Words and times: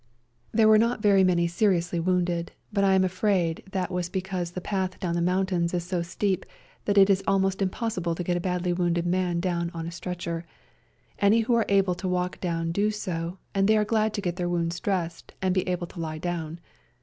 There 0.51 0.67
were 0.67 0.79
not 0.79 0.99
very 1.03 1.21
A 1.21 1.23
SERBIAN 1.23 1.29
AMBULANCE 1.37 1.57
25 1.59 1.67
many 1.67 1.75
seriously 1.77 1.99
wounded, 1.99 2.51
but 2.73 2.83
I 2.83 2.95
am 2.95 3.03
afraid 3.03 3.63
that 3.71 3.91
was 3.91 4.09
because 4.09 4.49
the 4.49 4.59
path 4.59 4.99
down 4.99 5.13
the 5.13 5.21
mountains 5.21 5.75
is 5.75 5.83
so 5.83 6.01
steep 6.01 6.43
that 6.85 6.97
it 6.97 7.07
is 7.07 7.23
almost 7.27 7.61
impossible 7.61 8.15
to 8.15 8.23
get 8.23 8.35
a 8.35 8.39
badly 8.39 8.73
wounded 8.73 9.05
man 9.05 9.39
down 9.39 9.69
on 9.75 9.85
a 9.85 9.91
stretcher. 9.91 10.43
Any 11.19 11.41
who 11.41 11.53
are 11.53 11.67
able 11.69 11.93
to 11.93 12.07
walk 12.07 12.39
down 12.41 12.71
do 12.71 12.89
so, 12.89 13.37
and 13.53 13.67
they 13.67 13.77
were 13.77 13.85
glad 13.85 14.15
to 14.15 14.21
get 14.21 14.37
their 14.37 14.49
wounds 14.49 14.79
dressed 14.79 15.33
and 15.39 15.53
be 15.53 15.67
able 15.69 15.85
to 15.85 15.99
lie 15.99 16.17
down. 16.17 16.59